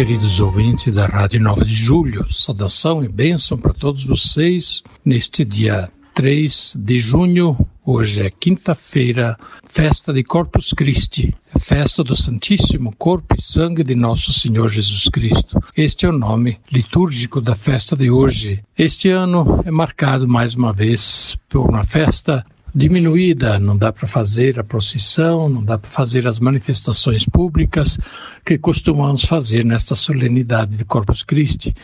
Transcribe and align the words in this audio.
Queridos 0.00 0.40
ouvintes 0.40 0.90
da 0.94 1.04
Rádio 1.04 1.38
9 1.42 1.62
de 1.62 1.74
Julho, 1.74 2.26
saudação 2.32 3.04
e 3.04 3.08
bênção 3.08 3.58
para 3.58 3.74
todos 3.74 4.02
vocês 4.02 4.82
neste 5.04 5.44
dia 5.44 5.90
3 6.14 6.74
de 6.78 6.98
junho. 6.98 7.54
Hoje 7.84 8.22
é 8.22 8.30
quinta-feira, 8.30 9.36
festa 9.68 10.10
de 10.10 10.24
Corpus 10.24 10.72
Christi, 10.72 11.36
festa 11.58 12.02
do 12.02 12.16
Santíssimo 12.16 12.96
Corpo 12.96 13.34
e 13.38 13.42
Sangue 13.42 13.84
de 13.84 13.94
Nosso 13.94 14.32
Senhor 14.32 14.70
Jesus 14.70 15.04
Cristo. 15.12 15.62
Este 15.76 16.06
é 16.06 16.08
o 16.08 16.12
nome 16.12 16.58
litúrgico 16.72 17.38
da 17.38 17.54
festa 17.54 17.94
de 17.94 18.10
hoje. 18.10 18.64
Este 18.78 19.10
ano 19.10 19.60
é 19.66 19.70
marcado 19.70 20.26
mais 20.26 20.54
uma 20.54 20.72
vez 20.72 21.36
por 21.46 21.68
uma 21.68 21.84
festa 21.84 22.42
diminuída, 22.74 23.58
não 23.58 23.76
dá 23.76 23.92
para 23.92 24.06
fazer 24.06 24.58
a 24.58 24.64
procissão, 24.64 25.48
não 25.48 25.62
dá 25.62 25.78
para 25.78 25.90
fazer 25.90 26.26
as 26.26 26.38
manifestações 26.38 27.24
públicas 27.24 27.98
que 28.44 28.58
costumamos 28.58 29.24
fazer 29.24 29.64
nesta 29.64 29.94
solenidade 29.94 30.76
de 30.76 30.84
Corpus 30.84 31.22
Christi 31.22 31.74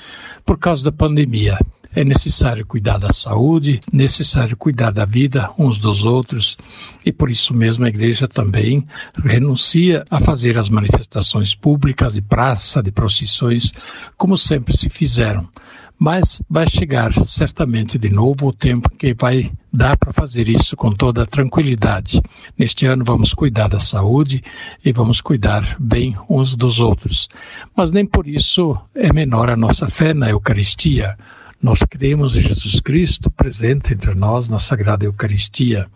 por 0.44 0.58
causa 0.58 0.84
da 0.84 0.92
pandemia. 0.92 1.58
É 1.94 2.04
necessário 2.04 2.66
cuidar 2.66 2.98
da 2.98 3.10
saúde, 3.12 3.80
necessário 3.90 4.54
cuidar 4.54 4.92
da 4.92 5.06
vida 5.06 5.50
uns 5.58 5.78
dos 5.78 6.04
outros, 6.04 6.56
e 7.04 7.10
por 7.10 7.30
isso 7.30 7.54
mesmo 7.54 7.86
a 7.86 7.88
igreja 7.88 8.28
também 8.28 8.86
renuncia 9.24 10.04
a 10.10 10.20
fazer 10.20 10.58
as 10.58 10.68
manifestações 10.68 11.54
públicas 11.54 12.12
de 12.12 12.20
praça, 12.20 12.82
de 12.82 12.92
procissões, 12.92 13.72
como 14.16 14.36
sempre 14.36 14.76
se 14.76 14.90
fizeram. 14.90 15.48
Mas 15.98 16.42
vai 16.50 16.68
chegar 16.68 17.14
certamente 17.24 17.96
de 17.96 18.10
novo 18.10 18.48
o 18.48 18.52
tempo 18.52 18.90
que 18.90 19.14
vai 19.14 19.50
dar 19.76 19.96
para 19.96 20.12
fazer 20.12 20.48
isso 20.48 20.74
com 20.76 20.90
toda 20.90 21.26
tranquilidade. 21.26 22.22
Neste 22.58 22.86
ano 22.86 23.04
vamos 23.04 23.34
cuidar 23.34 23.68
da 23.68 23.78
saúde 23.78 24.42
e 24.84 24.92
vamos 24.92 25.20
cuidar 25.20 25.76
bem 25.78 26.16
uns 26.28 26.56
dos 26.56 26.80
outros. 26.80 27.28
Mas 27.76 27.90
nem 27.90 28.06
por 28.06 28.26
isso 28.26 28.76
é 28.94 29.12
menor 29.12 29.50
a 29.50 29.56
nossa 29.56 29.86
fé 29.86 30.14
na 30.14 30.30
Eucaristia. 30.30 31.16
Nós 31.62 31.80
cremos 31.88 32.34
em 32.36 32.40
Jesus 32.40 32.80
Cristo 32.80 33.30
presente 33.30 33.92
entre 33.92 34.14
nós 34.14 34.48
na 34.48 34.58
Sagrada 34.58 35.04
Eucaristia. 35.04 35.86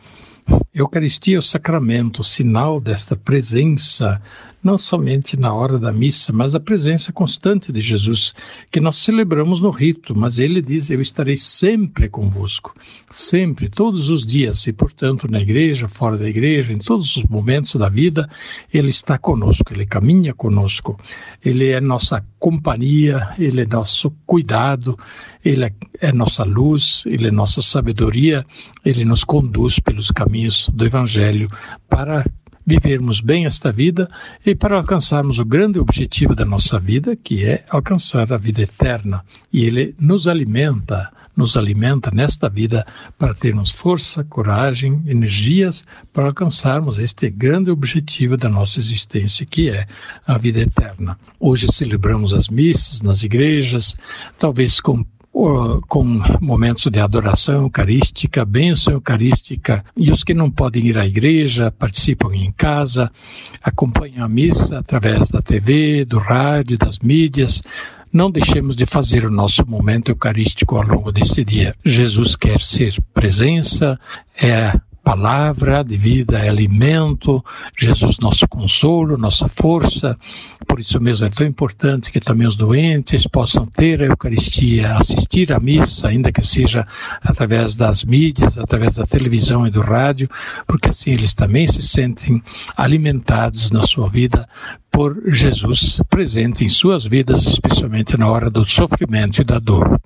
Eucaristia 0.75 1.37
é 1.37 1.39
o 1.39 1.43
sacramento, 1.43 2.21
o 2.21 2.25
sinal 2.25 2.81
desta 2.81 3.17
presença 3.17 4.21
não 4.63 4.77
somente 4.77 5.39
na 5.39 5.55
hora 5.55 5.79
da 5.79 5.91
missa, 5.91 6.33
mas 6.33 6.55
a 6.55 6.61
presença 6.61 7.13
constante 7.13 7.73
de 7.73 7.81
Jesus, 7.81 8.35
que 8.71 8.81
nós 8.81 8.99
celebramos 8.99 9.61
no 9.61 9.71
rito, 9.71 10.15
mas 10.15 10.39
ele 10.39 10.61
diz: 10.61 10.91
Eu 10.91 11.01
estarei 11.01 11.37
sempre 11.37 12.09
convosco, 12.09 12.75
sempre, 13.11 13.69
todos 13.69 14.11
os 14.11 14.25
dias, 14.25 14.67
e 14.67 14.73
portanto 14.73 15.31
na 15.31 15.41
igreja, 15.41 15.89
fora 15.89 16.19
da 16.19 16.29
igreja, 16.29 16.73
em 16.73 16.79
todos 16.79 17.17
os 17.17 17.25
momentos 17.25 17.75
da 17.77 17.89
vida, 17.89 18.29
ele 18.73 18.91
está 18.91 19.17
conosco, 19.17 19.73
ele 19.73 19.87
caminha 19.87 20.35
conosco, 20.35 20.99
ele 21.43 21.69
é 21.71 21.81
nossa 21.81 22.25
companhia, 22.39 23.29
ele 23.39 23.63
é 23.63 23.67
nosso 23.67 24.11
cuidado, 24.27 24.99
ele 25.45 25.65
é, 25.65 25.73
é 26.01 26.13
nossa 26.13 26.45
luz, 26.45 27.03
ele 27.07 27.29
é 27.29 27.31
nossa 27.31 27.63
sabedoria, 27.63 28.45
ele 28.85 29.05
nos 29.05 29.25
conduz 29.25 29.79
pelos 29.79 30.11
caminhos 30.11 30.69
do 30.69 30.85
Evangelho 30.85 31.49
para 31.89 32.25
vivermos 32.71 33.21
bem 33.21 33.47
esta 33.47 33.73
vida 33.73 34.09
e 34.47 34.55
para 34.55 34.77
alcançarmos 34.77 35.41
o 35.41 35.45
grande 35.45 35.81
objetivo 35.81 36.37
da 36.37 36.45
nossa 36.45 36.79
vida, 36.79 37.17
que 37.17 37.45
é 37.45 37.65
alcançar 37.69 38.33
a 38.33 38.37
vida 38.37 38.63
eterna. 38.63 39.25
E 39.53 39.65
Ele 39.65 39.93
nos 39.99 40.29
alimenta, 40.29 41.11
nos 41.37 41.57
alimenta 41.57 42.13
nesta 42.13 42.49
vida 42.49 42.87
para 43.19 43.35
termos 43.35 43.73
força, 43.73 44.23
coragem, 44.23 45.03
energias 45.05 45.85
para 46.13 46.27
alcançarmos 46.27 47.01
este 47.01 47.29
grande 47.29 47.73
objetivo 47.73 48.37
da 48.37 48.49
nossa 48.49 48.79
existência, 48.79 49.45
que 49.45 49.69
é 49.69 49.89
a 50.25 50.39
vida 50.39 50.61
eterna. 50.61 51.19
Hoje 51.41 51.67
celebramos 51.73 52.33
as 52.33 52.49
missas 52.49 53.01
nas 53.01 53.25
igrejas, 53.25 53.97
talvez 54.39 54.81
com 54.81 55.05
com 55.33 56.05
momentos 56.41 56.87
de 56.91 57.01
adoração 57.01 57.63
eucarística, 57.63 58.45
bênção 58.45 58.95
eucarística, 58.95 59.85
e 59.97 60.11
os 60.11 60.25
que 60.25 60.35
não 60.35 60.51
podem 60.51 60.87
ir 60.87 60.99
à 60.99 61.07
igreja 61.07 61.71
participam 61.71 62.35
em 62.35 62.53
casa, 62.53 63.11
acompanham 63.63 64.25
a 64.25 64.29
missa 64.29 64.79
através 64.79 65.31
da 65.31 65.41
TV, 65.41 66.05
do 66.05 66.19
rádio, 66.19 66.77
das 66.77 66.99
mídias. 66.99 67.63
Não 68.13 68.31
deixemos 68.31 68.75
de 68.75 68.85
fazer 68.85 69.25
o 69.25 69.31
nosso 69.31 69.65
momento 69.67 70.11
eucarístico 70.11 70.77
ao 70.77 70.83
longo 70.83 71.13
deste 71.13 71.45
dia. 71.45 71.75
Jesus 71.85 72.35
quer 72.35 72.61
ser 72.61 72.97
presença, 73.15 73.99
é 74.37 74.73
palavra 75.03 75.83
de 75.83 75.97
vida, 75.97 76.39
é 76.39 76.49
alimento, 76.49 77.45
Jesus 77.77 78.19
nosso 78.19 78.47
consolo, 78.47 79.17
nossa 79.17 79.49
força. 79.49 80.17
Por 80.67 80.79
isso 80.79 81.01
mesmo 81.01 81.27
é 81.27 81.31
tão 81.31 81.47
importante 81.47 82.11
que 82.11 82.21
também 82.21 82.47
os 82.47 82.57
doentes 82.57 83.27
possam 83.27 83.67
ter 83.67 84.03
a 84.03 84.07
Eucaristia, 84.07 84.97
assistir 84.97 85.53
à 85.53 85.59
missa, 85.59 86.09
ainda 86.09 86.31
que 86.31 86.47
seja 86.47 86.87
através 87.23 87.75
das 87.75 88.05
mídias, 88.05 88.59
através 88.59 88.95
da 88.95 89.07
televisão 89.07 89.67
e 89.67 89.71
do 89.71 89.81
rádio, 89.81 90.29
porque 90.67 90.91
assim 90.91 91.13
eles 91.13 91.35
também 91.35 91.67
se 91.67 91.83
sentem 91.83 92.43
alimentados 92.77 93.71
na 93.71 93.83
sua 93.83 94.09
vida 94.09 94.49
por 95.01 95.33
Jesus 95.33 95.99
presente 96.11 96.63
em 96.63 96.69
suas 96.69 97.07
vidas, 97.07 97.47
especialmente 97.47 98.19
na 98.19 98.31
hora 98.31 98.51
do 98.51 98.69
sofrimento 98.69 99.41
e 99.41 99.45
da 99.47 99.59
dor. 99.59 99.99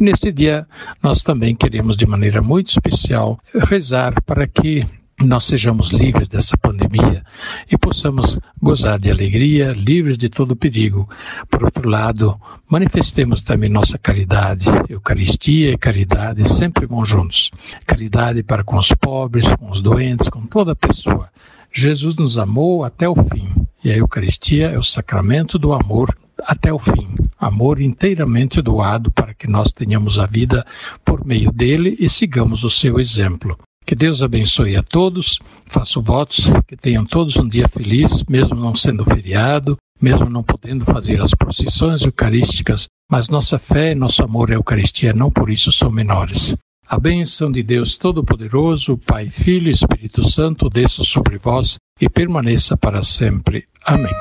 E 0.00 0.04
neste 0.04 0.30
dia, 0.30 0.68
nós 1.02 1.20
também 1.20 1.52
queremos, 1.52 1.96
de 1.96 2.06
maneira 2.06 2.40
muito 2.40 2.68
especial, 2.68 3.40
rezar 3.52 4.22
para 4.22 4.46
que 4.46 4.86
nós 5.20 5.46
sejamos 5.46 5.90
livres 5.90 6.28
dessa 6.28 6.56
pandemia 6.56 7.24
e 7.68 7.76
possamos 7.76 8.38
gozar 8.62 9.00
de 9.00 9.10
alegria, 9.10 9.72
livres 9.72 10.16
de 10.16 10.28
todo 10.28 10.54
perigo. 10.54 11.08
Por 11.50 11.64
outro 11.64 11.88
lado, 11.88 12.40
manifestemos 12.70 13.42
também 13.42 13.68
nossa 13.68 13.98
caridade. 13.98 14.66
Eucaristia 14.88 15.72
e 15.72 15.76
caridade 15.76 16.48
sempre 16.48 16.86
vão 16.86 17.04
juntos. 17.04 17.50
Caridade 17.84 18.44
para 18.44 18.62
com 18.62 18.78
os 18.78 18.92
pobres, 18.92 19.44
com 19.56 19.72
os 19.72 19.80
doentes, 19.80 20.28
com 20.28 20.46
toda 20.46 20.76
pessoa. 20.76 21.30
Jesus 21.72 22.14
nos 22.14 22.38
amou 22.38 22.84
até 22.84 23.08
o 23.08 23.16
fim 23.16 23.65
e 23.82 23.90
a 23.90 23.96
Eucaristia 23.96 24.70
é 24.70 24.78
o 24.78 24.82
sacramento 24.82 25.58
do 25.58 25.72
amor 25.72 26.16
até 26.44 26.72
o 26.72 26.78
fim. 26.78 27.14
Amor 27.38 27.80
inteiramente 27.80 28.62
doado 28.62 29.10
para 29.10 29.34
que 29.34 29.46
nós 29.46 29.72
tenhamos 29.72 30.18
a 30.18 30.26
vida 30.26 30.64
por 31.04 31.24
meio 31.24 31.50
dele 31.52 31.96
e 31.98 32.08
sigamos 32.08 32.64
o 32.64 32.70
seu 32.70 32.98
exemplo. 32.98 33.58
Que 33.84 33.94
Deus 33.94 34.22
abençoe 34.22 34.76
a 34.76 34.82
todos, 34.82 35.38
faço 35.66 36.02
votos 36.02 36.50
que 36.66 36.76
tenham 36.76 37.04
todos 37.04 37.36
um 37.36 37.48
dia 37.48 37.68
feliz, 37.68 38.24
mesmo 38.28 38.56
não 38.56 38.74
sendo 38.74 39.04
feriado, 39.04 39.76
mesmo 40.00 40.28
não 40.28 40.42
podendo 40.42 40.84
fazer 40.84 41.22
as 41.22 41.30
procissões 41.30 42.02
eucarísticas, 42.02 42.88
mas 43.10 43.28
nossa 43.28 43.58
fé 43.58 43.92
e 43.92 43.94
nosso 43.94 44.24
amor 44.24 44.50
à 44.50 44.54
Eucaristia 44.54 45.12
não 45.12 45.30
por 45.30 45.48
isso 45.48 45.70
são 45.70 45.90
menores. 45.90 46.56
A 46.88 46.98
bênção 46.98 47.50
de 47.50 47.62
Deus 47.62 47.96
Todo-Poderoso, 47.96 48.98
Pai, 48.98 49.28
Filho 49.28 49.68
e 49.68 49.72
Espírito 49.72 50.28
Santo, 50.28 50.68
desça 50.68 51.04
sobre 51.04 51.38
vós 51.38 51.76
e 52.00 52.08
permaneça 52.08 52.76
para 52.76 53.02
sempre. 53.02 53.64
Amém. 53.84 54.12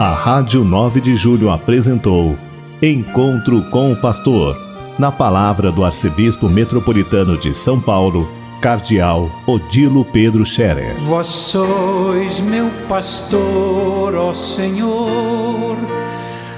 A 0.00 0.12
Rádio 0.12 0.64
9 0.64 1.00
de 1.00 1.14
Julho 1.14 1.50
apresentou 1.50 2.36
Encontro 2.82 3.62
com 3.70 3.92
o 3.92 3.96
Pastor, 3.96 4.56
na 4.98 5.12
palavra 5.12 5.70
do 5.70 5.84
Arcebispo 5.84 6.48
Metropolitano 6.48 7.38
de 7.38 7.54
São 7.54 7.80
Paulo, 7.80 8.28
Cardeal 8.60 9.30
Odilo 9.46 10.04
Pedro 10.04 10.44
Scherer. 10.44 10.94
Vós 11.00 11.26
sois 11.26 12.40
meu 12.40 12.70
pastor, 12.88 14.14
ó 14.14 14.32
Senhor, 14.34 15.76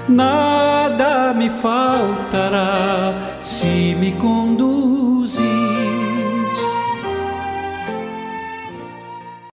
nada 0.07 1.33
me 1.33 1.49
faltará 1.49 3.39
se 3.43 3.95
me 3.95 4.13
conduz 4.13 4.86